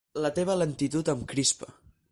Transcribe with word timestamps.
La 0.25 0.29
teva 0.39 0.55
lentitud 0.61 1.13
em 1.15 1.23
crispa! 1.35 1.73